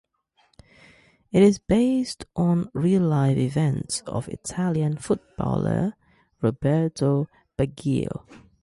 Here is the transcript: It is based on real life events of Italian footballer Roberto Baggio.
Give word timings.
It 1.31 1.43
is 1.43 1.59
based 1.59 2.25
on 2.35 2.71
real 2.73 3.03
life 3.03 3.37
events 3.37 4.01
of 4.07 4.27
Italian 4.29 4.97
footballer 4.97 5.93
Roberto 6.41 7.27
Baggio. 7.55 8.25